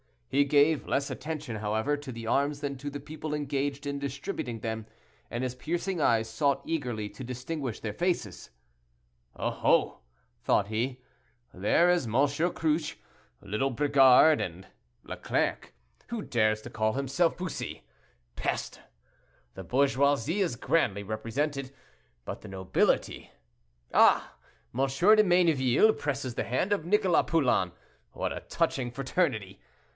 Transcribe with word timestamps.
He 0.29 0.45
gave 0.45 0.87
less 0.87 1.11
attention, 1.11 1.57
however, 1.57 1.95
to 1.97 2.11
the 2.11 2.25
arms 2.25 2.61
than 2.61 2.77
to 2.77 2.89
the 2.89 3.01
people 3.01 3.33
engaged 3.35 3.85
in 3.85 3.99
distributing 3.99 4.61
them, 4.61 4.87
and 5.29 5.43
his 5.43 5.53
piercing 5.53 5.99
eyes 6.01 6.27
sought 6.27 6.61
eagerly 6.65 7.09
to 7.09 7.23
distinguish 7.23 7.81
their 7.81 7.93
faces. 7.93 8.49
"Oh! 9.35 9.59
oh!" 9.63 9.99
thought 10.43 10.67
he, 10.67 11.01
"there 11.53 11.89
is 11.89 12.07
M. 12.07 12.27
Cruce, 12.53 12.95
little 13.41 13.69
Brigard 13.71 14.39
and 14.41 14.65
Leclerc, 15.03 15.73
who 16.07 16.21
dares 16.23 16.61
to 16.61 16.69
call 16.71 16.93
himself 16.93 17.37
Bussy. 17.37 17.83
Peste! 18.37 18.79
the 19.53 19.65
bourgeoisie 19.65 20.39
is 20.39 20.55
grandly 20.55 21.03
represented; 21.03 21.73
but 22.25 22.41
the 22.41 22.47
nobility—ah! 22.47 24.33
M. 24.73 24.79
de 24.87 25.23
Mayneville 25.23 25.93
presses 25.93 26.33
the 26.35 26.45
hand 26.45 26.71
of 26.73 26.85
Nicholas 26.85 27.25
Poulain; 27.27 27.73
what 28.13 28.31
a 28.31 28.39
touching 28.39 28.89
fraternity! 28.91 29.59